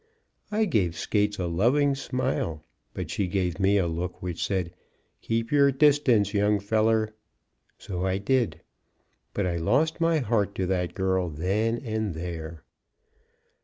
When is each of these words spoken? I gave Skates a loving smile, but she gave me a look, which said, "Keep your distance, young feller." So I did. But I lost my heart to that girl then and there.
I 0.51 0.65
gave 0.65 0.97
Skates 0.97 1.37
a 1.37 1.45
loving 1.45 1.93
smile, 1.93 2.65
but 2.95 3.11
she 3.11 3.27
gave 3.27 3.59
me 3.59 3.77
a 3.77 3.85
look, 3.85 4.19
which 4.19 4.43
said, 4.43 4.73
"Keep 5.21 5.51
your 5.51 5.71
distance, 5.71 6.33
young 6.33 6.59
feller." 6.59 7.13
So 7.77 8.03
I 8.03 8.17
did. 8.17 8.61
But 9.35 9.45
I 9.45 9.57
lost 9.57 10.01
my 10.01 10.17
heart 10.17 10.55
to 10.55 10.65
that 10.65 10.95
girl 10.95 11.29
then 11.29 11.77
and 11.85 12.15
there. 12.15 12.63